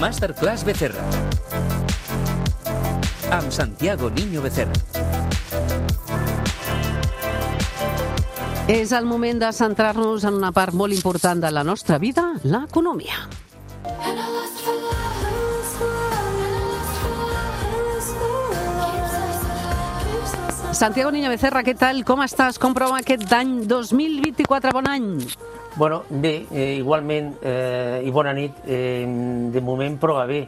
Masterclass 0.00 0.64
Becerra. 0.64 1.02
Amb 3.30 3.50
Santiago 3.50 4.10
Niño 4.10 4.42
Becerra. 4.42 4.72
És 8.68 8.92
el 8.92 9.04
moment 9.04 9.40
de 9.42 9.52
centrar-nos 9.52 10.24
en 10.24 10.38
una 10.40 10.50
part 10.52 10.74
molt 10.74 10.94
important 10.94 11.42
de 11.42 11.50
la 11.52 11.64
nostra 11.64 11.98
vida, 11.98 12.34
l'economia. 12.44 13.28
Santiago 20.74 21.12
Niño 21.12 21.30
Becerra, 21.30 21.62
què 21.62 21.76
tal? 21.78 22.02
Com 22.04 22.24
estàs? 22.24 22.58
Com 22.58 22.74
prova 22.74 22.98
aquest 22.98 23.30
any 23.32 23.60
2024? 23.70 24.74
Bon 24.74 24.88
any! 24.90 25.12
Bueno, 25.76 26.04
bé, 26.08 26.46
eh, 26.52 26.76
igualment, 26.78 27.34
eh, 27.42 28.02
i 28.04 28.10
bona 28.10 28.32
nit. 28.32 28.52
Eh, 28.66 29.04
de 29.50 29.60
moment 29.60 29.98
prova 29.98 30.24
bé. 30.26 30.44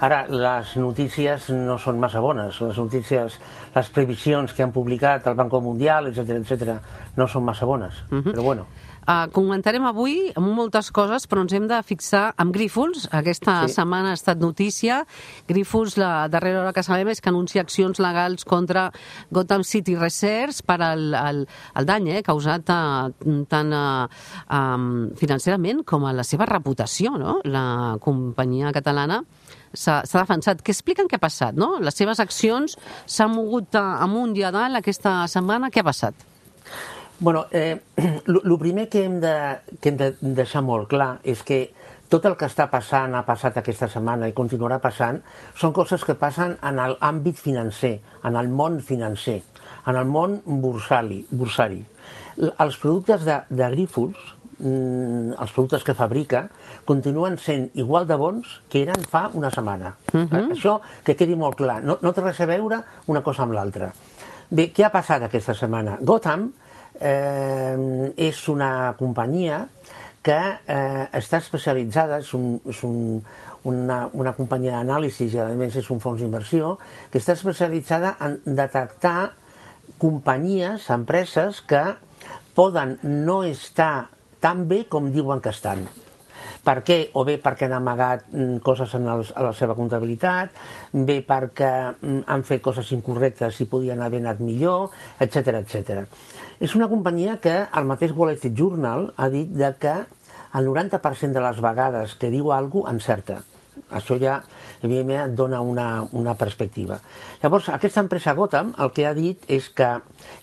Ara, 0.00 0.26
les 0.28 0.74
notícies 0.76 1.48
no 1.54 1.78
són 1.78 2.00
massa 2.02 2.20
bones. 2.20 2.58
Les 2.60 2.76
notícies, 2.76 3.38
les 3.76 3.90
previsions 3.94 4.52
que 4.52 4.64
han 4.64 4.72
publicat 4.74 5.26
el 5.30 5.38
Banco 5.38 5.60
Mundial, 5.60 6.10
etc 6.10 6.40
etc, 6.40 6.74
no 7.16 7.28
són 7.28 7.44
massa 7.44 7.64
bones. 7.64 8.02
Uh 8.10 8.18
-huh. 8.18 8.32
Però 8.32 8.42
bueno. 8.42 8.66
Uh, 9.06 9.28
comentarem 9.30 9.84
avui 9.86 10.32
moltes 10.42 10.88
coses, 10.90 11.28
però 11.30 11.44
ens 11.44 11.52
hem 11.54 11.68
de 11.70 11.76
fixar 11.86 12.32
amb 12.42 12.50
Grífols. 12.50 13.04
Aquesta 13.14 13.60
sí. 13.68 13.76
setmana 13.76 14.10
ha 14.10 14.18
estat 14.18 14.40
notícia. 14.42 15.04
Grífols, 15.46 15.94
la 16.00 16.26
darrera 16.26 16.64
hora 16.64 16.72
que 16.74 16.82
sabem 16.82 17.12
és 17.12 17.22
que 17.22 17.30
anuncia 17.30 17.62
accions 17.62 18.00
legals 18.02 18.42
contra 18.42 18.88
Gotham 19.30 19.62
City 19.62 19.94
Research 19.94 20.64
per 20.66 20.80
al, 20.82 21.14
al, 21.14 21.44
al 21.78 21.86
dany 21.86 22.10
eh, 22.16 22.24
causat 22.26 22.66
uh, 22.74 23.06
tant 23.46 23.70
uh, 23.78 24.10
um, 24.50 24.90
financerament 25.14 25.84
com 25.86 26.08
a 26.10 26.14
la 26.16 26.26
seva 26.26 26.50
reputació. 26.50 27.14
No? 27.14 27.38
La 27.46 27.96
companyia 28.02 28.74
catalana 28.74 29.22
s'ha 29.70 30.00
defensat. 30.02 30.66
Què 30.66 30.74
expliquen 30.74 31.06
què 31.06 31.20
ha 31.20 31.22
passat? 31.22 31.54
No? 31.54 31.76
Les 31.78 31.94
seves 31.94 32.18
accions 32.18 32.74
s'han 33.06 33.36
mogut 33.38 33.78
amunt 33.78 34.34
i 34.34 34.42
a 34.42 34.50
dalt 34.50 34.82
aquesta 34.82 35.20
setmana. 35.30 35.70
Què 35.70 35.84
ha 35.84 35.90
passat? 35.94 36.32
Bueno, 37.18 37.46
eh, 37.50 37.80
el 38.26 38.58
primer 38.58 38.88
que 38.88 39.04
hem, 39.04 39.20
de, 39.20 39.58
que 39.80 39.88
hem 39.88 39.96
de 39.96 40.10
deixar 40.20 40.62
molt 40.62 40.90
clar 40.90 41.16
és 41.24 41.42
que 41.46 41.70
tot 42.12 42.26
el 42.28 42.36
que 42.38 42.46
està 42.46 42.68
passant, 42.70 43.16
ha 43.16 43.24
passat 43.26 43.56
aquesta 43.58 43.88
setmana 43.90 44.28
i 44.28 44.34
continuarà 44.36 44.78
passant, 44.82 45.18
són 45.58 45.72
coses 45.74 46.04
que 46.06 46.14
passen 46.18 46.54
en 46.62 46.78
l'àmbit 46.78 47.38
financer, 47.40 47.96
en 48.22 48.36
el 48.38 48.48
món 48.52 48.78
financer, 48.84 49.40
en 49.86 49.96
el 49.96 50.06
món 50.06 50.40
bursari. 50.46 51.24
bursari. 51.30 51.82
Els 52.36 52.76
productes 52.78 53.24
de, 53.24 53.40
de 53.48 53.70
Grífols, 53.72 54.18
mm, 54.58 55.34
els 55.40 55.52
productes 55.56 55.82
que 55.82 55.96
fabrica, 55.98 56.44
continuen 56.84 57.38
sent 57.38 57.70
igual 57.74 58.06
de 58.06 58.20
bons 58.20 58.60
que 58.68 58.84
eren 58.84 59.02
fa 59.10 59.30
una 59.32 59.50
setmana. 59.50 59.96
Uh 60.12 60.18
mhm. 60.18 60.28
-huh. 60.28 60.52
Això 60.52 60.80
que 61.02 61.16
quedi 61.16 61.34
molt 61.34 61.56
clar. 61.56 61.82
No, 61.82 61.98
no 62.02 62.12
té 62.12 62.20
res 62.20 62.40
a 62.40 62.46
veure 62.46 62.82
una 63.06 63.22
cosa 63.22 63.42
amb 63.42 63.52
l'altra. 63.52 63.92
Bé, 64.50 64.72
què 64.72 64.84
ha 64.84 64.92
passat 64.92 65.22
aquesta 65.22 65.54
setmana? 65.54 65.98
Gotham, 66.00 66.52
eh, 67.00 68.12
és 68.16 68.42
una 68.48 68.94
companyia 68.98 69.66
que 70.26 70.36
eh, 70.36 71.04
està 71.14 71.38
especialitzada, 71.38 72.18
és, 72.24 72.32
un, 72.34 72.56
és 72.66 72.82
un, 72.86 73.20
una, 73.70 74.00
una 74.12 74.32
companyia 74.34 74.78
d'anàlisi 74.78 75.28
i 75.30 75.38
a 75.42 75.46
més 75.58 75.76
és 75.78 75.90
un 75.94 76.02
fons 76.02 76.22
d'inversió, 76.22 76.76
que 77.12 77.22
està 77.22 77.36
especialitzada 77.38 78.16
en 78.26 78.40
detectar 78.58 79.32
companyies, 80.02 80.90
empreses 80.90 81.62
que 81.62 81.84
poden 82.56 82.96
no 83.04 83.42
estar 83.46 84.08
tan 84.42 84.66
bé 84.68 84.84
com 84.90 85.12
diuen 85.14 85.42
que 85.44 85.54
estan. 85.54 85.86
Per 86.66 86.80
què? 86.82 86.96
O 87.14 87.22
bé 87.26 87.36
perquè 87.42 87.68
han 87.68 87.76
amagat 87.76 88.24
mm, 88.32 88.58
coses 88.66 88.94
en 88.98 89.06
els, 89.12 89.30
a 89.38 89.44
la 89.46 89.52
seva 89.54 89.76
comptabilitat, 89.78 90.56
bé 90.92 91.20
perquè 91.26 91.72
mm, 91.92 92.24
han 92.26 92.42
fet 92.48 92.64
coses 92.64 92.90
incorrectes 92.96 93.60
i 93.62 93.68
podien 93.70 94.02
haver 94.02 94.24
anat 94.24 94.42
millor, 94.42 94.90
etc 95.22 95.60
etc. 95.62 96.02
És 96.58 96.74
una 96.74 96.90
companyia 96.90 97.38
que 97.42 97.54
el 97.70 97.86
mateix 97.86 98.14
Wall 98.16 98.34
Street 98.34 98.56
Journal 98.58 99.12
ha 99.16 99.28
dit 99.30 99.52
de 99.54 99.70
que 99.78 99.94
el 100.56 100.66
90% 100.66 101.36
de 101.36 101.44
les 101.44 101.60
vegades 101.62 102.16
que 102.18 102.32
diu 102.32 102.50
alguna 102.50 102.90
cosa 102.90 102.96
encerta. 102.96 103.42
Això 103.94 104.16
ja, 104.18 104.40
evidentment, 104.82 105.34
dona 105.38 105.60
una, 105.62 105.86
una 106.16 106.34
perspectiva. 106.34 106.96
Llavors, 107.42 107.68
aquesta 107.70 108.02
empresa 108.02 108.34
Gotham 108.34 108.72
el 108.82 108.90
que 108.96 109.04
ha 109.06 109.12
dit 109.14 109.44
és 109.52 109.68
que 109.70 109.90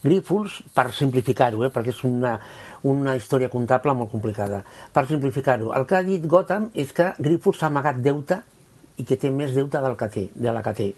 Grifols, 0.04 0.62
per 0.76 0.92
simplificar-ho, 0.96 1.66
eh, 1.66 1.72
perquè 1.74 1.92
és 1.92 2.04
una, 2.08 2.38
una 2.84 3.16
història 3.16 3.50
comptable 3.50 3.96
molt 3.96 4.12
complicada. 4.12 4.62
Per 4.94 5.06
simplificar-ho, 5.08 5.72
el 5.78 5.88
que 5.88 5.98
ha 5.98 6.04
dit 6.06 6.26
Gotham 6.28 6.70
és 6.76 6.92
que 6.96 7.14
Grifols 7.20 7.62
s'ha 7.62 7.72
amagat 7.72 8.02
deute 8.04 8.42
i 9.00 9.06
que 9.08 9.18
té 9.18 9.32
més 9.32 9.54
deute 9.56 9.82
del 9.82 9.98
que 9.98 10.10
té, 10.12 10.28
de 10.36 10.54
la 10.54 10.64
que 10.66 10.74
té. 10.78 10.90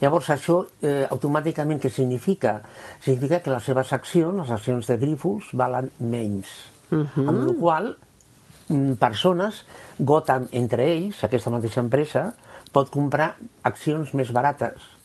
Llavors, 0.00 0.30
això 0.32 0.62
eh, 0.80 1.04
automàticament 1.10 1.82
què 1.82 1.90
significa? 1.92 2.58
Significa 3.04 3.42
que 3.44 3.52
les 3.52 3.66
seves 3.66 3.92
accions, 3.92 4.38
les 4.40 4.52
accions 4.54 4.86
de 4.88 4.96
Grifols, 4.96 5.50
valen 5.52 5.90
menys. 5.98 6.48
Uh 6.90 7.04
-huh. 7.04 7.28
Amb 7.28 7.48
la 7.48 7.54
qual 7.60 7.96
mm, 8.68 8.92
persones, 8.92 9.64
Gotham 9.98 10.48
entre 10.52 10.86
ells, 10.86 11.24
aquesta 11.24 11.50
mateixa 11.50 11.80
empresa, 11.80 12.32
pot 12.72 12.90
comprar 12.90 13.36
accions 13.62 14.14
més 14.14 14.32
barates 14.32 14.97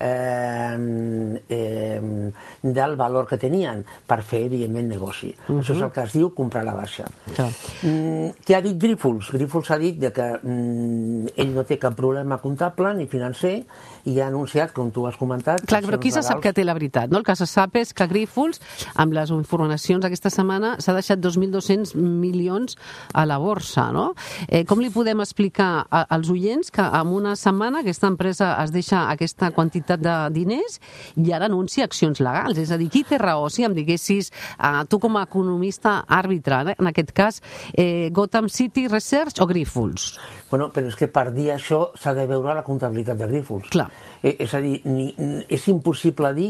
eh, 0.00 1.42
eh, 1.48 2.32
del 2.62 2.96
valor 2.96 3.26
que 3.26 3.38
tenien 3.38 3.84
per 4.06 4.22
fer, 4.22 4.44
evidentment, 4.46 4.88
negoci. 4.88 5.34
Uh 5.48 5.56
-huh. 5.56 5.60
Això 5.60 5.74
és 5.74 5.82
el 5.82 5.90
que 5.92 6.02
es 6.02 6.12
diu 6.12 6.34
comprar 6.34 6.64
la 6.64 6.74
baixa. 6.74 7.04
Ja. 7.36 7.48
Mm, 7.82 8.30
què 8.44 8.56
ha 8.56 8.60
dit 8.60 8.78
Grífols? 8.78 9.30
Grífols 9.32 9.70
ha 9.70 9.78
dit 9.78 9.98
de 9.98 10.12
que 10.12 10.38
mm, 10.42 11.26
ell 11.36 11.54
no 11.54 11.64
té 11.64 11.78
cap 11.78 11.94
problema 11.94 12.38
comptable 12.38 12.94
ni 12.94 13.06
financer 13.06 13.64
i 14.04 14.20
ha 14.20 14.28
anunciat, 14.28 14.72
com 14.72 14.90
tu 14.90 15.06
has 15.06 15.16
comentat... 15.16 15.64
Clar, 15.66 15.82
però 15.82 15.98
qui 15.98 16.10
se 16.10 16.22
sap 16.22 16.40
que 16.40 16.52
té 16.52 16.64
la 16.64 16.74
veritat? 16.74 17.10
No? 17.10 17.18
El 17.18 17.24
que 17.24 17.36
se 17.36 17.46
sap 17.46 17.76
és 17.76 17.92
que 17.92 18.06
Grífols, 18.06 18.60
amb 18.94 19.12
les 19.12 19.30
informacions 19.30 20.04
aquesta 20.04 20.30
setmana, 20.30 20.76
s'ha 20.78 20.92
deixat 20.92 21.18
2.200 21.18 21.94
milions 21.94 22.76
a 23.14 23.26
la 23.26 23.38
borsa. 23.38 23.92
No? 23.92 24.14
Eh, 24.48 24.64
com 24.64 24.78
li 24.80 24.90
podem 24.90 25.20
explicar 25.20 25.86
als 25.90 26.30
oients 26.30 26.70
que 26.70 26.82
en 26.82 27.06
una 27.08 27.36
setmana 27.36 27.80
aquesta 27.80 28.06
empresa 28.06 28.62
es 28.62 28.72
deixa 28.72 29.10
aquesta 29.10 29.50
quantitat 29.50 29.87
quantitat 29.88 30.00
de 30.00 30.34
diners 30.34 30.78
i 31.16 31.32
ara 31.32 31.46
anuncia 31.46 31.84
accions 31.84 32.20
legals. 32.20 32.58
És 32.58 32.70
a 32.70 32.78
dir, 32.78 32.88
qui 32.90 33.04
té 33.04 33.18
raó? 33.18 33.48
Si 33.48 33.64
em 33.64 33.74
diguessis, 33.74 34.30
uh, 34.58 34.84
tu 34.88 34.98
com 34.98 35.16
a 35.16 35.24
economista 35.24 36.04
àrbitre, 36.06 36.72
eh? 36.72 36.76
en 36.78 36.86
aquest 36.86 37.12
cas, 37.12 37.40
eh, 37.74 38.10
Gotham 38.12 38.48
City 38.48 38.88
Research 38.88 39.40
o 39.40 39.46
Grifols? 39.46 40.18
Bueno, 40.50 40.70
però 40.72 40.88
és 40.88 40.96
que 40.96 41.08
per 41.08 41.30
dir 41.32 41.50
això 41.52 41.90
s'ha 41.94 42.14
de 42.14 42.26
veure 42.26 42.54
la 42.54 42.64
comptabilitat 42.64 43.18
de 43.18 43.26
Grifols. 43.28 43.68
Clar. 43.70 43.90
Eh, 44.22 44.34
és 44.44 44.54
a 44.54 44.60
dir, 44.62 44.80
ni, 44.88 45.12
és 45.48 45.66
impossible 45.70 46.32
dir 46.34 46.48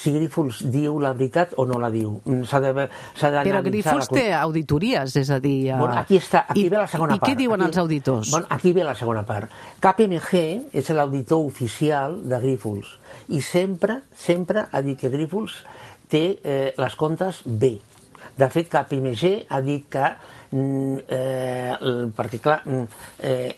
si 0.00 0.12
Grífols 0.14 0.62
diu 0.72 0.96
la 1.02 1.12
veritat 1.16 1.52
o 1.60 1.66
no 1.68 1.80
la 1.80 1.90
diu. 1.92 2.14
Mm, 2.24 2.46
s'ha 2.48 2.60
de, 2.64 2.72
Però 3.44 3.60
Grífols 3.66 4.08
la... 4.08 4.16
té 4.16 4.26
auditories, 4.38 5.16
és 5.20 5.30
a 5.30 5.40
dir... 5.42 5.74
Bueno, 5.74 5.98
aquí 6.00 6.16
està, 6.20 6.46
aquí 6.48 6.64
I, 6.64 6.70
ve 6.72 6.80
la 6.80 6.88
segona 6.88 7.18
i 7.18 7.20
part. 7.20 7.28
I 7.28 7.34
què 7.34 7.42
diuen 7.42 7.60
aquí, 7.60 7.68
els 7.68 7.82
auditors? 7.82 8.32
Bueno, 8.32 8.50
aquí 8.56 8.72
ve 8.76 8.86
la 8.88 8.96
segona 8.96 9.26
part. 9.28 9.52
KPMG 9.84 10.42
és 10.80 10.90
l'auditor 10.96 11.44
oficial 11.44 12.16
de 12.24 12.40
Grífols 12.40 12.96
i 13.30 13.42
sempre, 13.44 14.00
sempre 14.16 14.66
ha 14.70 14.82
dit 14.82 14.98
que 14.98 15.12
Grífols 15.12 15.60
té 16.10 16.24
eh, 16.42 16.72
les 16.80 16.96
comptes 16.98 17.44
bé. 17.44 17.76
De 18.40 18.48
fet, 18.48 18.70
KPMG 18.72 19.50
ha 19.52 19.60
dit 19.60 19.84
que 19.92 20.14
eh, 20.52 22.10
perquè 22.16 22.40
clar, 22.42 22.60
mm, 22.64 22.84
eh, 23.18 23.56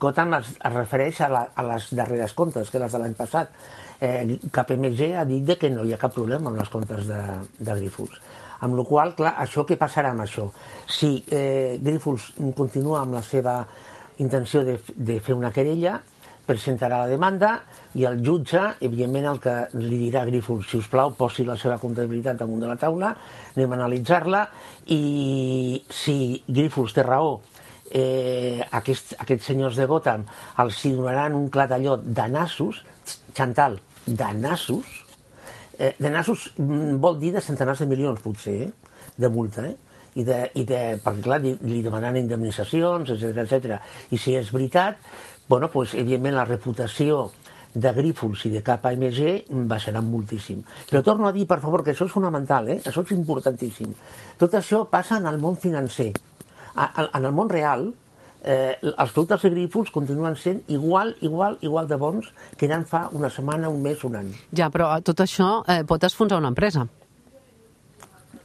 Gotham 0.00 0.34
es, 0.38 0.54
es 0.56 0.72
refereix 0.72 1.20
a, 1.20 1.28
la, 1.28 1.44
a 1.54 1.66
les 1.72 1.90
darreres 1.96 2.34
comptes, 2.34 2.70
que 2.70 2.80
les 2.80 2.92
de 2.92 3.00
l'any 3.02 3.16
passat, 3.18 3.52
eh, 4.00 4.38
KPMG 4.52 5.12
ha 5.20 5.24
dit 5.28 5.56
que 5.58 5.70
no 5.70 5.84
hi 5.84 5.92
ha 5.92 6.00
cap 6.00 6.14
problema 6.14 6.50
amb 6.50 6.60
les 6.60 6.72
comptes 6.72 7.06
de, 7.08 7.20
de 7.58 7.76
Grífols. 7.82 8.20
Amb 8.60 8.76
la 8.76 8.84
qual 8.84 9.14
clar, 9.16 9.34
això 9.40 9.64
què 9.68 9.76
passarà 9.80 10.12
amb 10.12 10.24
això? 10.24 10.50
Si 10.88 11.14
eh, 11.32 11.78
Grífols 11.80 12.32
continua 12.56 13.00
amb 13.04 13.16
la 13.16 13.22
seva 13.24 13.60
intenció 14.20 14.64
de, 14.64 14.78
de 14.96 15.20
fer 15.24 15.36
una 15.36 15.52
querella, 15.52 16.00
presentarà 16.50 17.04
la 17.04 17.10
demanda 17.10 17.52
i 17.94 18.06
el 18.08 18.18
jutge, 18.26 18.62
evidentment, 18.82 19.28
el 19.30 19.40
que 19.42 19.54
li 19.78 20.00
dirà 20.08 20.24
a 20.24 20.28
Grífols, 20.28 20.66
si 20.70 20.80
us 20.80 20.88
plau, 20.90 21.14
posi 21.18 21.46
la 21.46 21.56
seva 21.60 21.78
comptabilitat 21.82 22.40
damunt 22.40 22.64
de 22.64 22.70
la 22.70 22.78
taula, 22.80 23.14
anem 23.54 23.74
a 23.74 23.78
analitzar-la 23.78 24.44
i 24.94 25.82
si 25.94 26.16
Grífols 26.48 26.96
té 26.96 27.06
raó 27.06 27.36
eh, 27.90 28.62
aquests, 28.80 29.14
aquests 29.22 29.50
senyors 29.52 29.78
de 29.78 29.86
Gotham 29.90 30.26
els 30.62 30.80
donaran 30.86 31.36
un 31.38 31.48
clatalló 31.50 31.98
de 32.02 32.26
nassos, 32.30 32.84
Chantal, 33.34 33.78
de 34.06 34.26
nassos, 34.34 34.86
eh, 35.78 35.94
de 35.98 36.10
nassos 36.10 36.50
mm, 36.58 36.98
vol 37.02 37.18
dir 37.18 37.32
de 37.34 37.42
centenars 37.42 37.82
de 37.82 37.86
milions, 37.90 38.20
potser, 38.22 38.56
eh, 38.66 38.72
de 39.20 39.30
multa, 39.30 39.66
eh? 39.66 39.76
I 40.18 40.24
de, 40.26 40.38
i 40.58 40.64
de, 40.66 40.80
perquè 41.04 41.22
clar, 41.22 41.40
li, 41.44 41.54
li 41.62 41.82
demanen 41.86 42.18
indemnitzacions, 42.18 43.12
etc 43.14 43.44
etc. 43.44 43.76
I 44.10 44.18
si 44.18 44.34
és 44.34 44.50
veritat, 44.50 44.98
bueno, 45.48 45.70
pues, 45.70 45.94
evidentment 45.94 46.34
la 46.34 46.48
reputació 46.48 47.28
de 47.74 47.92
Grífols 47.94 48.44
i 48.48 48.50
de 48.50 48.62
KPMG 48.66 49.50
baixaran 49.70 50.08
moltíssim. 50.10 50.62
Però 50.90 51.02
torno 51.06 51.28
a 51.28 51.32
dir, 51.32 51.46
per 51.46 51.60
favor, 51.62 51.84
que 51.84 51.94
això 51.94 52.06
és 52.08 52.12
fonamental, 52.12 52.68
eh? 52.68 52.80
això 52.84 53.04
és 53.04 53.14
importantíssim. 53.14 53.92
Tot 54.38 54.54
això 54.58 54.84
passa 54.90 55.20
en 55.20 55.28
el 55.30 55.38
món 55.38 55.58
financer. 55.60 56.10
En 56.74 57.24
el 57.24 57.32
món 57.34 57.50
real, 57.50 57.92
eh, 58.42 58.78
els 58.80 59.12
productes 59.12 59.42
de 59.42 59.52
Grífols 59.54 59.90
continuen 59.94 60.36
sent 60.36 60.64
igual, 60.68 61.14
igual, 61.20 61.58
igual 61.60 61.88
de 61.88 61.96
bons 61.96 62.32
que 62.56 62.66
eren 62.66 62.86
fa 62.86 63.08
una 63.12 63.30
setmana, 63.30 63.68
un 63.68 63.82
mes, 63.82 64.02
un 64.04 64.16
any. 64.16 64.34
Ja, 64.56 64.70
però 64.70 64.92
tot 65.02 65.22
això 65.22 65.60
eh, 65.68 65.82
pot 65.86 66.04
esfonsar 66.04 66.40
una 66.42 66.50
empresa. 66.54 66.86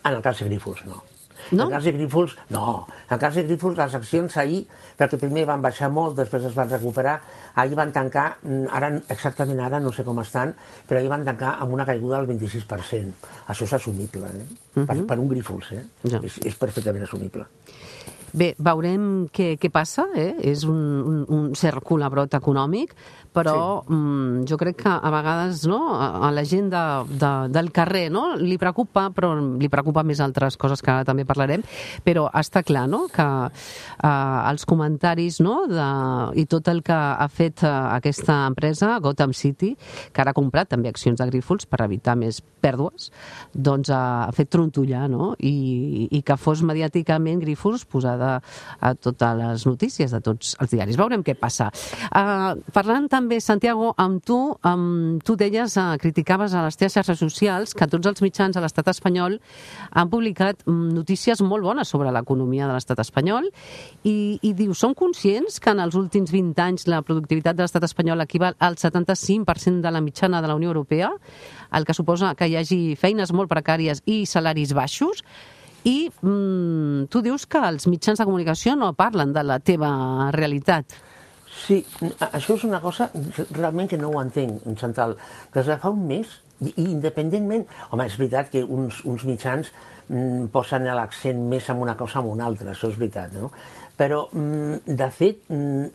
En 0.06 0.14
el 0.14 0.22
cas 0.22 0.40
de 0.40 0.50
Grífols, 0.50 0.86
no. 0.86 1.02
No? 1.52 1.66
El 1.68 1.76
cas 1.76 1.84
de 1.84 1.92
Grífols, 1.94 2.36
no. 2.50 2.88
El 3.10 3.20
cas 3.22 3.36
de 3.36 3.44
Grífols, 3.44 3.78
les 3.78 3.96
accions 4.00 4.38
ahir, 4.42 4.64
perquè 4.98 5.20
primer 5.22 5.46
van 5.46 5.62
baixar 5.62 5.92
molt, 5.94 6.16
després 6.18 6.48
es 6.50 6.56
van 6.58 6.70
recuperar, 6.72 7.20
ahir 7.62 7.78
van 7.78 7.92
tancar, 7.96 8.26
mm, 8.42 8.70
ara 8.72 8.92
exactament 9.14 9.62
ara 9.62 9.80
no 9.80 9.92
sé 9.94 10.04
com 10.04 10.20
estan, 10.24 10.56
però 10.88 11.00
ahir 11.00 11.12
van 11.12 11.26
tancar 11.26 11.58
amb 11.60 11.74
una 11.74 11.86
caiguda 11.86 12.22
del 12.22 12.32
26%. 12.34 13.30
Això 13.48 13.70
és 13.70 13.74
assumible, 13.74 14.26
eh? 14.26 14.46
Uh 14.76 14.82
-huh. 14.82 14.86
per, 14.88 15.06
per 15.06 15.20
un 15.20 15.30
Grífols, 15.30 15.72
eh? 15.72 15.84
Ja. 16.04 16.20
És, 16.24 16.40
és 16.44 16.56
perfectament 16.56 17.04
assumible. 17.04 17.46
Bé, 18.36 18.50
veurem 18.60 19.30
què, 19.32 19.54
què 19.56 19.70
passa, 19.72 20.10
eh? 20.20 20.34
és 20.44 20.66
un, 20.68 20.80
un, 21.08 21.20
un 21.32 21.44
cert 21.56 21.80
colabrot 21.88 22.34
econòmic, 22.36 22.92
però 23.36 23.84
sí. 23.86 23.94
mm, 23.96 24.42
jo 24.50 24.58
crec 24.60 24.82
que 24.84 24.92
a 24.92 25.12
vegades 25.14 25.64
no, 25.72 25.80
a, 25.96 26.10
a 26.28 26.32
la 26.36 26.44
gent 26.48 26.68
de, 26.72 26.84
de, 27.16 27.32
del 27.56 27.72
carrer 27.76 28.10
no, 28.12 28.26
li 28.40 28.58
preocupa, 28.60 29.08
però 29.16 29.34
li 29.40 29.70
preocupa 29.72 30.04
més 30.08 30.20
altres 30.24 30.60
coses 30.60 30.84
que 30.84 30.92
ara 30.92 31.08
també 31.08 31.24
parlarem, 31.28 31.64
però 32.04 32.26
està 32.36 32.64
clar 32.68 32.86
no, 32.92 33.06
que 33.12 33.28
eh, 33.46 34.10
els 34.10 34.68
comentaris 34.68 35.40
no, 35.44 35.62
de, 35.72 35.88
i 36.40 36.48
tot 36.52 36.68
el 36.72 36.84
que 36.84 36.96
ha 36.96 37.30
fet 37.32 37.64
eh, 37.64 37.72
aquesta 37.72 38.42
empresa, 38.50 38.98
Gotham 39.04 39.32
City, 39.36 39.72
que 40.12 40.24
ara 40.24 40.36
ha 40.36 40.38
comprat 40.38 40.74
també 40.76 40.92
accions 40.92 41.20
de 41.20 41.30
Grífols 41.32 41.68
per 41.72 41.86
evitar 41.88 42.18
més 42.20 42.42
pèrdues, 42.66 43.12
doncs 43.54 43.92
ha 43.94 44.32
fet 44.36 44.52
trontollar 44.52 45.06
no? 45.12 45.34
I, 45.40 46.10
i 46.12 46.24
que 46.26 46.36
fos 46.40 46.64
mediàticament 46.66 47.44
Grífols 47.44 47.88
posada 47.88 48.25
a 48.26 48.94
totes 48.96 49.38
les 49.40 49.66
notícies 49.68 50.12
de 50.12 50.22
tots 50.24 50.56
els 50.62 50.72
diaris. 50.72 50.98
Veurem 51.00 51.24
què 51.26 51.36
passa. 51.40 51.70
Uh, 52.10 52.58
parlant 52.76 53.08
també, 53.12 53.40
Santiago, 53.44 53.94
amb 54.02 54.24
tu, 54.26 54.40
um, 54.68 55.18
tu 55.26 55.38
deies, 55.40 55.78
uh, 55.82 55.96
criticaves 56.02 56.54
a 56.54 56.66
les 56.68 56.80
teves 56.80 56.98
xarxes 56.98 57.22
socials 57.22 57.76
que 57.76 57.88
tots 57.92 58.08
els 58.12 58.24
mitjans 58.26 58.58
a 58.58 58.64
l'estat 58.64 58.90
espanyol 58.92 59.40
han 59.94 60.12
publicat 60.12 60.64
um, 60.70 60.88
notícies 60.94 61.42
molt 61.46 61.66
bones 61.66 61.92
sobre 61.92 62.12
l'economia 62.14 62.68
de 62.70 62.76
l'estat 62.76 63.02
espanyol 63.04 63.50
i, 64.04 64.40
i 64.42 64.54
diu, 64.58 64.74
són 64.78 64.96
conscients 64.98 65.60
que 65.60 65.74
en 65.74 65.82
els 65.84 65.98
últims 66.00 66.32
20 66.34 66.64
anys 66.66 66.88
la 66.92 67.02
productivitat 67.06 67.58
de 67.58 67.66
l'estat 67.66 67.86
espanyol 67.88 68.24
equival 68.26 68.58
al 68.60 68.78
75% 68.80 69.82
de 69.82 69.92
la 69.92 70.02
mitjana 70.02 70.42
de 70.42 70.52
la 70.52 70.56
Unió 70.56 70.72
Europea, 70.74 71.12
el 71.72 71.86
que 71.86 71.94
suposa 71.94 72.36
que 72.36 72.48
hi 72.50 72.58
hagi 72.60 72.80
feines 73.00 73.34
molt 73.34 73.52
precàries 73.52 74.02
i 74.06 74.24
salaris 74.30 74.74
baixos, 74.78 75.24
i 75.86 76.10
mm, 76.10 77.08
tu 77.14 77.22
dius 77.22 77.46
que 77.46 77.62
els 77.62 77.86
mitjans 77.88 78.20
de 78.20 78.26
comunicació 78.26 78.76
no 78.76 78.94
parlen 78.98 79.34
de 79.36 79.44
la 79.46 79.60
teva 79.62 80.32
realitat. 80.34 80.98
Sí, 81.56 81.80
això 82.20 82.58
és 82.58 82.66
una 82.68 82.82
cosa 82.84 83.08
realment 83.56 83.88
que 83.88 84.00
no 84.02 84.10
ho 84.12 84.22
entenc, 84.22 84.66
Chantal. 84.80 85.16
Des 85.54 85.70
de 85.70 85.78
fa 85.80 85.92
un 85.94 86.02
mes, 86.10 86.40
i 86.66 86.74
independentment... 86.90 87.66
Home, 87.92 88.08
és 88.10 88.18
veritat 88.20 88.50
que 88.52 88.64
uns, 88.64 89.02
uns 89.08 89.26
mitjans 89.28 89.70
mm, 90.10 90.50
posen 90.54 90.88
l'accent 90.98 91.46
més 91.52 91.70
en 91.72 91.84
una 91.84 91.96
cosa 92.00 92.22
o 92.22 92.26
en 92.26 92.34
una 92.34 92.50
altra, 92.50 92.74
això 92.74 92.90
és 92.92 92.98
veritat, 93.00 93.38
no? 93.38 93.52
Però, 93.96 94.26
mm, 94.34 94.98
de 95.00 95.10
fet, 95.16 95.46
mm, 95.52 95.86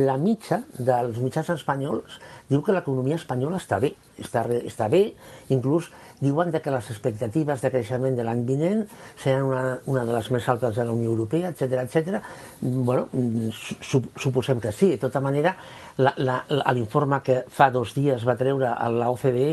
la 0.00 0.16
mitja 0.16 0.62
dels 0.78 1.18
mitjans 1.20 1.50
espanyols 1.54 2.18
diu 2.48 2.62
que 2.62 2.72
l'economia 2.72 3.18
espanyola 3.20 3.58
està 3.60 3.80
bé, 3.82 3.92
està, 4.20 4.44
està 4.64 4.88
bé, 4.88 5.04
inclús 5.52 5.90
diuen 6.24 6.52
que 6.54 6.72
les 6.72 6.90
expectatives 6.90 7.62
de 7.62 7.70
creixement 7.70 8.16
de 8.16 8.24
l'any 8.26 8.44
vinent 8.48 8.84
seran 9.20 9.48
una, 9.50 9.62
una 9.92 10.04
de 10.08 10.16
les 10.16 10.30
més 10.34 10.48
altes 10.48 10.76
de 10.76 10.86
la 10.88 10.94
Unió 10.96 11.12
Europea, 11.12 11.52
etc 11.52 11.84
etc. 11.84 12.20
Bueno, 12.60 13.08
su, 13.52 14.02
suposem 14.16 14.60
que 14.60 14.72
sí. 14.72 14.94
De 14.94 15.02
tota 15.04 15.20
manera, 15.20 15.54
l'informe 15.98 17.20
que 17.22 17.42
fa 17.48 17.70
dos 17.74 17.94
dies 17.94 18.24
va 18.26 18.38
treure 18.40 18.72
l'OCDE 18.96 19.50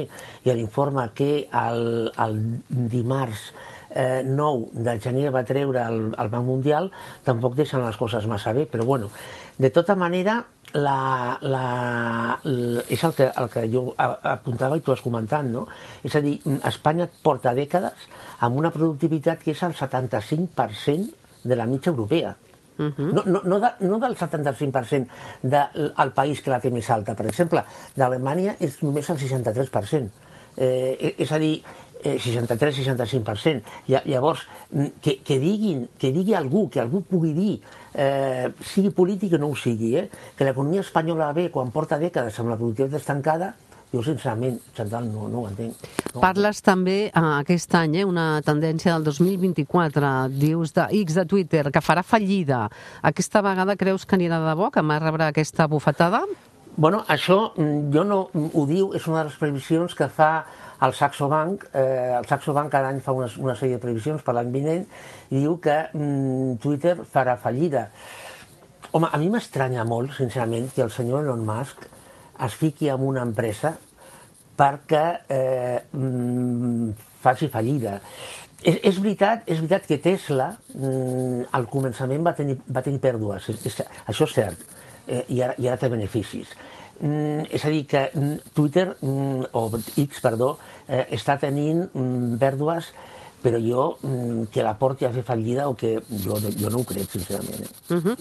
i 0.47 0.55
l'informe 0.55 1.09
que 1.13 1.33
el, 1.51 2.09
el 2.17 2.39
dimarts 2.69 3.51
eh, 3.93 4.23
9 4.25 4.69
de 4.71 4.99
gener 4.99 5.31
va 5.33 5.43
treure 5.43 5.83
el, 5.83 6.01
el 6.17 6.31
Banc 6.31 6.47
Mundial 6.47 6.89
tampoc 7.27 7.55
deixen 7.59 7.83
les 7.85 7.97
coses 7.99 8.27
massa 8.27 8.53
bé, 8.55 8.65
però 8.65 8.85
bueno, 8.87 9.11
de 9.61 9.69
tota 9.69 9.95
manera 9.95 10.39
la, 10.73 11.37
la, 11.41 12.39
la, 12.43 12.83
és 12.89 13.03
el 13.03 13.13
que, 13.13 13.27
el 13.29 13.49
que 13.53 13.65
jo 13.69 13.83
apuntava 13.97 14.77
i 14.79 14.83
tu 14.85 14.93
has 14.93 15.03
comentat, 15.05 15.45
no? 15.45 15.67
És 16.07 16.15
a 16.17 16.21
dir, 16.23 16.37
Espanya 16.67 17.09
porta 17.23 17.53
dècades 17.57 18.07
amb 18.47 18.57
una 18.57 18.71
productivitat 18.73 19.43
que 19.43 19.53
és 19.53 19.61
el 19.67 19.75
75% 19.77 21.43
de 21.43 21.59
la 21.59 21.67
mitja 21.69 21.91
europea. 21.91 22.35
Uh 22.79 22.89
-huh. 22.89 23.13
no, 23.13 23.21
no, 23.25 23.41
no, 23.43 23.59
de, 23.59 23.69
no 23.85 23.99
del 23.99 24.15
75% 24.17 25.07
del 25.41 26.11
país 26.15 26.41
que 26.41 26.49
la 26.49 26.59
té 26.59 26.71
més 26.71 26.89
alta. 26.89 27.13
Per 27.13 27.27
exemple, 27.27 27.63
d'Alemanya 27.95 28.55
és 28.59 28.81
només 28.81 29.09
el 29.09 29.17
63%. 29.17 30.09
Eh, 30.57 31.15
és 31.17 31.31
a 31.31 31.37
dir, 31.37 31.63
63-65%. 32.03 33.61
Llavors, 34.09 34.47
que, 35.01 35.19
que, 35.23 35.39
diguin, 35.39 35.87
que 35.99 36.11
digui 36.11 36.35
algú, 36.37 36.67
que 36.69 36.81
algú 36.81 37.03
pugui 37.07 37.33
dir 37.37 37.55
eh, 37.93 38.51
sigui 38.73 38.91
polític 38.95 39.35
o 39.35 39.41
no 39.41 39.51
ho 39.51 39.57
sigui, 39.57 39.95
eh? 39.99 40.07
que 40.37 40.47
l'economia 40.47 40.85
espanyola 40.85 41.31
ve 41.35 41.49
quan 41.51 41.71
porta 41.71 41.99
dècades 42.01 42.39
amb 42.39 42.53
la 42.53 42.57
productivitat 42.59 43.01
estancada, 43.01 43.53
jo, 43.91 43.99
sincerament, 44.03 44.61
Chantal, 44.75 45.07
no, 45.11 45.27
no 45.27 45.41
ho 45.41 45.47
entenc. 45.49 45.87
No 46.13 46.21
Parles 46.23 46.61
també 46.63 46.97
eh, 47.09 47.23
aquest 47.41 47.75
any, 47.75 47.97
eh, 47.99 48.05
una 48.07 48.41
tendència 48.45 48.95
del 48.95 49.03
2024, 49.09 50.13
dius 50.31 50.71
de 50.77 50.87
X 51.01 51.19
de 51.19 51.25
Twitter, 51.27 51.65
que 51.71 51.83
farà 51.83 52.03
fallida. 52.07 52.67
Aquesta 53.03 53.43
vegada 53.43 53.75
creus 53.75 54.07
que 54.07 54.15
anirà 54.15 54.39
de 54.39 54.47
debò, 54.53 54.71
que 54.71 54.83
m'ha 54.83 55.01
rebre 55.03 55.27
aquesta 55.27 55.67
bufetada? 55.67 56.23
Bueno, 56.77 57.03
això 57.11 57.51
mm, 57.57 57.91
jo 57.91 58.03
no 58.07 58.21
ho 58.31 58.65
diu, 58.67 58.93
és 58.95 59.07
una 59.07 59.21
de 59.21 59.29
les 59.29 59.37
previsions 59.39 59.95
que 59.97 60.07
fa 60.07 60.31
el 60.81 60.93
Saxo 60.95 61.27
Bank, 61.29 61.65
eh, 61.73 62.15
el 62.17 62.25
Saxo 62.29 62.53
Bank 62.55 62.71
cada 62.71 62.89
any 62.89 63.01
fa 63.03 63.11
una, 63.11 63.27
una 63.37 63.55
sèrie 63.59 63.75
de 63.75 63.83
previsions 63.83 64.23
per 64.23 64.33
l'any 64.37 64.53
vinent 64.53 64.85
i 65.29 65.41
diu 65.41 65.57
que 65.61 65.77
mm, 65.91 66.55
Twitter 66.63 66.95
farà 67.11 67.35
fallida. 67.37 67.89
Home, 68.91 69.11
a 69.11 69.19
mi 69.19 69.29
m'estranya 69.31 69.83
molt, 69.87 70.15
sincerament, 70.15 70.71
que 70.75 70.83
el 70.85 70.91
senyor 70.91 71.25
Elon 71.25 71.43
Musk 71.47 71.85
es 72.47 72.55
fiqui 72.57 72.89
en 72.89 73.03
una 73.05 73.25
empresa 73.27 73.75
perquè 74.57 75.05
eh, 75.27 75.79
mm, 75.91 76.91
faci 77.21 77.51
fallida. 77.51 77.99
És, 78.61 78.77
és, 78.79 78.97
veritat, 79.01 79.43
és 79.49 79.59
veritat 79.59 79.87
que 79.89 79.99
Tesla 80.01 80.53
mm, 80.71 81.49
al 81.57 81.67
començament 81.67 82.23
va 82.23 82.33
tenir, 82.37 82.61
va 82.69 82.83
tenir 82.85 83.03
pèrdues, 83.03 83.51
és, 83.51 83.65
és, 83.67 83.81
això 84.07 84.27
és 84.29 84.35
cert, 84.39 84.65
eh, 85.07 85.23
i, 85.29 85.41
ara, 85.41 85.55
i 85.57 85.67
ara 85.67 85.79
té 85.81 85.89
beneficis. 85.89 86.51
Mm, 87.01 87.47
és 87.49 87.63
a 87.65 87.71
dir, 87.73 87.85
que 87.89 88.03
mm, 88.13 88.51
Twitter, 88.53 88.91
mm, 89.01 89.51
o 89.57 89.67
X, 90.05 90.21
perdó, 90.21 90.57
eh, 90.87 91.07
està 91.17 91.39
tenint 91.41 91.87
mm, 91.89 92.37
pèrdues 92.41 92.91
però 93.41 93.57
jo 93.57 93.97
mm, 94.01 94.49
que 94.53 94.63
la 94.63 94.75
porti 94.77 95.05
a 95.05 95.11
fer 95.13 95.23
fallida 95.25 95.67
o 95.69 95.75
que 95.75 95.95
jo, 96.23 96.37
jo 96.37 96.69
no 96.69 96.81
ho 96.81 96.85
crec, 96.87 97.09
sincerament. 97.09 97.65
Eh? 97.65 97.95
Uh 97.95 98.03
-huh. 98.03 98.15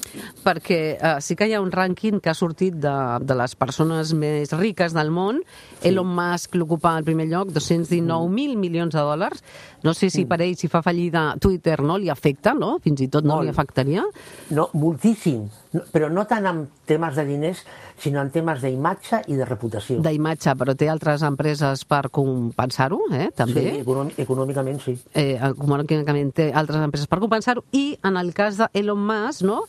Perquè 0.45 0.97
uh, 0.97 1.21
sí 1.21 1.37
que 1.37 1.47
hi 1.47 1.55
ha 1.55 1.61
un 1.61 1.71
rànquing 1.71 2.21
que 2.21 2.31
ha 2.31 2.35
sortit 2.35 2.75
de, 2.75 3.19
de 3.21 3.35
les 3.35 3.55
persones 3.55 4.13
més 4.15 4.53
riques 4.53 4.93
del 4.93 5.11
món. 5.11 5.43
Sí. 5.81 5.89
Elon 5.89 6.09
Musk 6.09 6.55
l'ocupa 6.55 6.97
al 6.97 7.05
primer 7.05 7.27
lloc, 7.27 7.49
219.000 7.49 8.57
mm. 8.57 8.59
milions 8.59 8.95
de 8.95 9.01
dòlars. 9.01 9.43
No 9.83 9.95
sé 9.95 10.11
si 10.11 10.25
per 10.25 10.41
ell, 10.41 10.57
si 10.57 10.69
fa 10.69 10.83
fallida 10.83 11.37
Twitter, 11.39 11.81
no 11.83 11.99
li 11.99 12.09
afecta, 12.09 12.55
no? 12.55 12.79
Fins 12.81 13.01
i 13.01 13.09
tot 13.09 13.25
no 13.25 13.35
Molt. 13.35 13.45
li 13.45 13.51
afectaria. 13.51 14.05
No, 14.51 14.71
moltíssim. 14.73 15.49
Però 15.71 16.09
no 16.11 16.25
tant 16.27 16.49
en 16.51 16.65
temes 16.91 17.15
de 17.15 17.25
diners, 17.29 17.61
sinó 18.03 18.25
en 18.25 18.33
temes 18.35 18.59
d'imatge 18.65 19.21
i 19.31 19.37
de 19.39 19.47
reputació. 19.47 20.01
D'imatge, 20.03 20.57
però 20.59 20.75
té 20.75 20.89
altres 20.91 21.23
empreses 21.23 21.85
per 21.87 22.09
compensar-ho, 22.11 22.99
eh, 23.15 23.29
també? 23.39 23.77
Sí, 23.79 23.85
econòmicament 24.25 24.83
sí. 24.83 24.97
Eh, 25.15 25.39
econòmicament 25.39 26.35
té 26.35 26.51
altres 26.51 26.83
empreses 26.83 27.07
per 27.07 27.21
compensar-ho, 27.23 27.63
i 27.71 27.95
en 28.03 28.19
el 28.19 28.35
cas 28.35 28.59
d'Elon 28.59 28.99
Musk, 28.99 29.47
no?, 29.47 29.63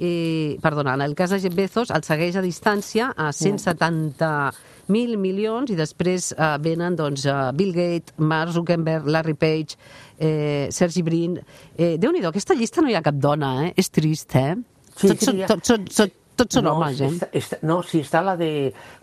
eh, 0.00 0.58
perdona, 0.62 0.94
en 0.94 1.02
el 1.02 1.14
cas 1.14 1.30
de 1.30 1.38
Jeff 1.38 1.54
Bezos 1.54 1.92
el 1.94 2.02
segueix 2.02 2.34
a 2.40 2.42
distància 2.42 3.12
a 3.12 3.28
170.000 3.30 5.20
milions 5.20 5.70
i 5.70 5.76
després 5.78 6.32
eh, 6.32 6.56
venen 6.64 6.96
doncs, 6.96 7.28
Bill 7.54 7.76
Gates, 7.76 8.16
Mark 8.16 8.56
Zuckerberg, 8.56 9.06
Larry 9.06 9.36
Page, 9.36 9.76
eh, 10.18 10.68
Sergi 10.72 11.04
Brin... 11.06 11.38
Eh, 11.76 11.98
Déu-n'hi-do, 12.00 12.32
aquesta 12.32 12.56
llista 12.56 12.80
no 12.80 12.88
hi 12.90 12.96
ha 12.96 13.04
cap 13.04 13.20
dona, 13.20 13.66
eh? 13.68 13.74
És 13.76 13.92
trist, 13.92 14.34
eh? 14.34 14.56
Sí, 15.02 15.12
tots, 15.12 15.24
sí, 15.26 15.44
tots, 15.50 15.68
tots, 15.68 15.96
tots, 15.98 16.18
tots 16.38 16.58
són 16.58 16.68
no, 16.68 16.76
homes, 16.78 17.00
eh? 17.02 17.08
Està, 17.12 17.30
està, 17.42 17.58
no, 17.68 17.80
sí, 17.86 18.02
està 18.06 18.22
la 18.24 18.36
de... 18.40 18.50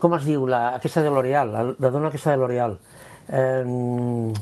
Com 0.02 0.16
es 0.18 0.24
diu? 0.28 0.46
La, 0.50 0.62
aquesta 0.80 1.04
de 1.06 1.12
L'Oreal, 1.14 1.52
la, 1.54 1.66
la 1.76 1.92
dona 1.94 2.10
aquesta 2.10 2.34
de 2.34 2.42
L'Oreal. 2.42 2.80
Eh, 3.30 4.34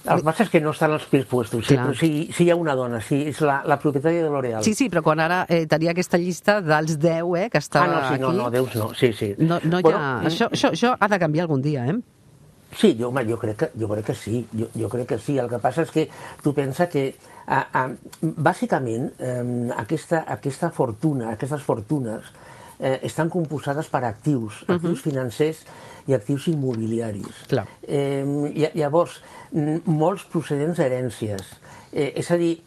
el 0.00 0.22
que 0.22 0.24
passa 0.24 0.46
és 0.46 0.52
que 0.52 0.60
no 0.64 0.72
estan 0.72 0.94
els 0.94 1.04
pis 1.10 1.26
puestos, 1.28 1.66
sí, 1.68 1.76
però 1.76 1.92
sí, 1.96 2.10
sí 2.32 2.46
hi 2.46 2.52
ha 2.52 2.56
una 2.56 2.72
dona, 2.78 3.02
sí, 3.04 3.18
és 3.28 3.40
la, 3.44 3.58
la 3.68 3.76
propietària 3.80 4.22
de 4.24 4.30
L'Oreal. 4.32 4.64
Sí, 4.64 4.72
sí, 4.76 4.88
però 4.92 5.02
quan 5.04 5.20
ara 5.20 5.42
eh, 5.44 5.66
tenia 5.68 5.92
aquesta 5.92 6.18
llista 6.20 6.60
dels 6.64 6.96
10, 6.96 7.34
eh, 7.36 7.48
que 7.52 7.60
està 7.60 7.82
ah, 7.84 7.90
no, 7.90 7.98
sí, 8.06 8.14
aquí... 8.16 8.24
no, 8.24 8.32
no, 8.38 8.48
Déus 8.54 8.78
no, 8.80 8.88
sí, 8.96 9.12
sí. 9.16 9.34
No, 9.38 9.60
no 9.60 9.82
bueno, 9.84 10.00
ha... 10.00 10.14
això, 10.30 10.48
això, 10.48 10.72
això 10.72 10.94
ha 10.96 11.10
de 11.12 11.20
canviar 11.20 11.44
algun 11.44 11.60
dia, 11.64 11.84
eh? 11.92 11.98
Sí, 12.76 12.96
jo, 12.98 13.08
home, 13.08 13.24
jo, 13.26 13.38
crec 13.38 13.56
que, 13.56 13.68
jo 13.78 13.88
crec 13.90 14.06
que 14.06 14.14
sí, 14.14 14.44
jo, 14.56 14.68
jo 14.78 14.88
crec 14.88 15.08
que 15.08 15.18
sí. 15.18 15.36
El 15.38 15.50
que 15.50 15.58
passa 15.62 15.82
és 15.82 15.90
que 15.90 16.06
tu 16.42 16.52
pensa 16.54 16.86
que 16.90 17.04
a, 17.46 17.64
a, 17.74 17.86
bàsicament 18.20 19.10
eh, 19.18 19.42
aquesta, 19.80 20.24
aquesta 20.36 20.70
fortuna, 20.74 21.32
aquestes 21.34 21.64
fortunes 21.66 22.30
eh, 22.78 23.00
estan 23.06 23.30
composades 23.30 23.90
per 23.90 24.04
actius, 24.04 24.62
uh 24.62 24.68
-huh. 24.68 24.74
actius 24.76 25.02
financers 25.02 25.64
i 26.06 26.14
actius 26.14 26.46
immobiliaris. 26.48 27.46
Clar. 27.48 27.66
Eh, 27.82 28.70
llavors, 28.74 29.20
molts 29.84 30.24
procedents 30.24 30.78
d'herències. 30.78 31.42
Eh, 31.92 32.12
és 32.16 32.30
a 32.30 32.36
dir, 32.36 32.62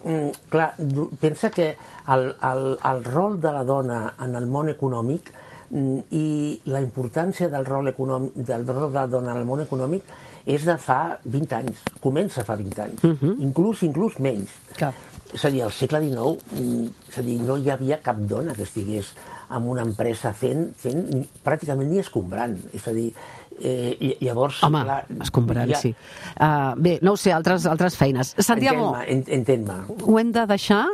clar, 0.50 0.75
pensa 1.19 1.50
que 1.50 1.77
el, 2.07 2.36
el, 2.41 2.77
el 2.83 3.03
rol 3.03 3.39
de 3.39 3.51
la 3.51 3.63
dona 3.63 4.13
en 4.19 4.36
el 4.36 4.45
món 4.45 4.69
econòmic 4.69 5.31
Mm, 5.31 5.42
i 5.72 6.60
la 6.65 6.82
importància 6.82 7.50
del 7.50 7.65
rol, 7.65 7.88
econòmic, 7.93 8.36
del 8.36 8.67
rol 8.67 8.91
de 8.91 9.00
la 9.00 9.08
dona 9.08 9.32
en 9.32 9.41
el 9.41 9.46
món 9.46 9.63
econòmic 9.63 10.03
és 10.46 10.65
de 10.67 10.75
fa 10.77 11.17
20 11.24 11.55
anys, 11.55 11.84
comença 12.03 12.43
fa 12.43 12.55
20 12.60 12.82
anys, 12.84 13.03
uh 13.03 13.08
mhm. 13.08 13.17
-huh. 13.22 13.36
inclús, 13.41 13.84
inclús 13.84 14.20
menys. 14.20 14.50
Clar. 14.75 14.93
És 15.34 15.46
a 15.46 15.50
dir, 15.50 15.63
al 15.63 15.72
segle 15.72 16.00
XIX 16.00 16.38
mm, 16.51 16.88
és 17.10 17.17
a 17.17 17.22
dir, 17.22 17.39
no 17.41 17.58
hi 17.58 17.70
havia 17.70 18.01
cap 18.01 18.17
dona 18.17 18.53
que 18.53 18.63
estigués 18.63 19.13
en 19.50 19.70
una 19.70 19.82
empresa 19.82 20.34
fent, 20.34 20.75
fent 20.77 21.25
pràcticament 21.46 21.89
ni 21.89 22.00
escombrant. 22.00 22.58
És 22.74 22.88
a 22.88 22.93
dir, 22.93 23.13
eh, 23.60 24.17
llavors... 24.22 24.62
Home, 24.63 24.84
clar, 24.86 25.05
escombrant, 25.25 25.70
ja... 25.70 25.82
sí. 25.82 25.93
Uh, 26.38 26.74
bé, 26.77 27.00
no 27.01 27.13
ho 27.13 27.17
sé, 27.17 27.34
altres, 27.34 27.65
altres 27.70 27.98
feines. 27.98 28.36
Santiago, 28.38 28.96
entén-me. 29.08 29.79
Ho 30.03 30.20
hem 30.20 30.32
de 30.36 30.46
deixar. 30.53 30.86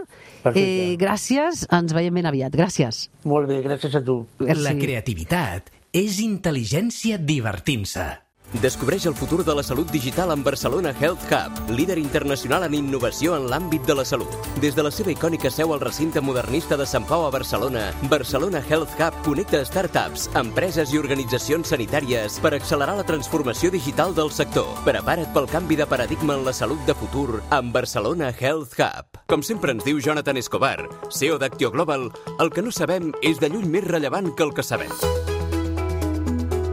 Eh, 0.53 0.95
gràcies, 0.99 1.65
ens 1.75 1.93
veiem 1.95 2.15
ben 2.15 2.29
aviat. 2.29 2.55
Gràcies. 2.55 3.07
Molt 3.27 3.49
bé, 3.51 3.59
gràcies 3.65 3.95
a 3.95 4.03
tu. 4.05 4.21
La 4.39 4.73
creativitat 4.79 5.69
és 5.91 6.19
intel·ligència 6.23 7.17
divertint-se. 7.17 8.28
Descobreix 8.57 9.05
el 9.05 9.13
futur 9.13 9.43
de 9.45 9.53
la 9.53 9.61
salut 9.61 9.91
digital 9.93 10.31
amb 10.33 10.43
Barcelona 10.43 10.89
Health 10.99 11.21
Hub, 11.29 11.69
líder 11.69 11.99
internacional 12.01 12.63
en 12.65 12.73
innovació 12.73 13.35
en 13.37 13.45
l'àmbit 13.51 13.85
de 13.85 13.93
la 13.93 14.05
salut. 14.05 14.33
Des 14.59 14.73
de 14.75 14.83
la 14.83 14.91
seva 14.91 15.13
icònica 15.13 15.51
seu 15.53 15.71
al 15.73 15.79
recinte 15.83 16.19
modernista 16.19 16.75
de 16.75 16.87
Sant 16.89 17.05
Pau 17.05 17.27
a 17.27 17.29
Barcelona, 17.29 17.91
Barcelona 18.09 18.63
Health 18.67 18.97
Hub 18.97 19.21
connecta 19.23 19.61
startups, 19.63 20.27
empreses 20.33 20.91
i 20.93 20.97
organitzacions 20.97 21.69
sanitàries 21.69 22.39
per 22.41 22.55
accelerar 22.57 22.97
la 22.97 23.05
transformació 23.05 23.69
digital 23.69 24.17
del 24.17 24.33
sector. 24.33 24.67
Prepara't 24.83 25.29
pel 25.35 25.49
canvi 25.53 25.77
de 25.77 25.85
paradigma 25.85 26.33
en 26.33 26.45
la 26.49 26.53
salut 26.53 26.81
de 26.89 26.97
futur 26.97 27.43
amb 27.53 27.71
Barcelona 27.71 28.33
Health 28.33 28.79
Hub. 28.81 29.23
Com 29.29 29.45
sempre 29.45 29.77
ens 29.77 29.85
diu 29.85 30.01
Jonathan 30.01 30.41
Escobar, 30.41 30.89
CEO 31.13 31.37
d'Actio 31.37 31.69
Global, 31.69 32.09
el 32.39 32.49
que 32.49 32.65
no 32.65 32.73
sabem 32.73 33.13
és 33.21 33.37
de 33.37 33.53
lluny 33.53 33.69
més 33.69 33.85
rellevant 33.85 34.33
que 34.33 34.43
el 34.43 34.57
que 34.57 34.65
sabem. 34.65 35.37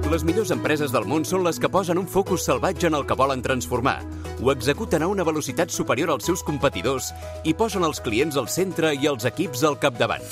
Les 0.06 0.22
millors 0.22 0.52
empreses 0.54 0.92
del 0.94 1.02
món 1.10 1.24
són 1.26 1.42
les 1.42 1.56
que 1.58 1.70
posen 1.72 1.98
un 1.98 2.06
focus 2.06 2.44
salvatge 2.46 2.86
en 2.86 2.94
el 2.94 3.02
que 3.08 3.16
volen 3.18 3.40
transformar, 3.42 3.96
ho 4.38 4.52
executen 4.52 5.02
a 5.02 5.08
una 5.10 5.26
velocitat 5.26 5.74
superior 5.74 6.12
als 6.14 6.28
seus 6.30 6.44
competidors 6.46 7.08
i 7.42 7.56
posen 7.58 7.82
els 7.82 7.98
clients 8.04 8.38
al 8.38 8.46
centre 8.46 8.94
i 8.94 9.10
els 9.10 9.26
equips 9.26 9.64
al 9.66 9.80
capdavant. 9.82 10.22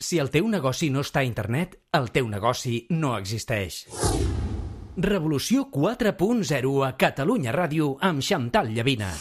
Si 0.00 0.16
el 0.20 0.32
teu 0.32 0.48
negoci 0.48 0.88
no 0.88 1.04
està 1.04 1.20
a 1.20 1.28
internet, 1.28 1.76
el 1.92 2.08
teu 2.08 2.28
negoci 2.28 2.86
no 2.96 3.14
existeix. 3.18 3.84
Revolució 4.96 5.68
4.0 5.74 6.76
a 6.88 6.94
Catalunya 6.96 7.52
Ràdio 7.52 7.96
amb 8.00 8.24
Xantal 8.24 8.72
Llavina. 8.72 9.12